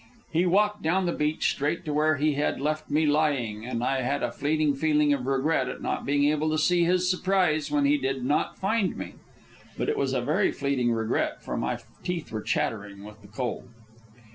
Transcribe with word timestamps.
He 0.31 0.47
walked 0.47 0.81
down 0.81 1.05
the 1.05 1.11
beach 1.13 1.51
straight 1.51 1.85
to 1.85 1.93
where 1.93 2.15
he 2.17 2.33
had 2.33 2.59
left 2.59 2.89
me 2.89 3.05
lying, 3.05 3.63
and 3.67 3.83
I 3.83 4.01
had 4.01 4.23
a 4.23 4.31
fleeting 4.31 4.73
feeling 4.73 5.13
of 5.13 5.27
regret 5.27 5.69
at 5.69 5.83
not 5.83 6.07
being 6.07 6.23
able 6.23 6.49
to 6.49 6.57
see 6.57 6.83
his 6.83 7.07
surprise 7.07 7.69
when 7.69 7.85
he 7.85 7.99
did 7.99 8.25
not 8.25 8.57
find 8.57 8.97
me. 8.97 9.13
But 9.77 9.89
it 9.89 9.97
was 9.99 10.13
a 10.13 10.21
very 10.21 10.51
fleeting 10.51 10.91
regret, 10.91 11.43
for 11.43 11.55
my 11.55 11.77
teeth 12.03 12.31
were 12.31 12.41
chattering 12.41 13.03
with 13.03 13.21
the 13.21 13.27
cold. 13.27 13.65